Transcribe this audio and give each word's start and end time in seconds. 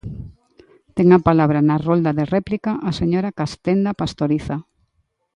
Ten 0.95 1.07
a 1.17 1.19
palabra 1.27 1.59
na 1.67 1.77
rolda 1.87 2.11
de 2.17 2.25
réplica 2.35 2.71
a 2.89 2.91
señora 2.99 3.35
Castenda 3.39 3.91
Pastoriza. 4.01 4.57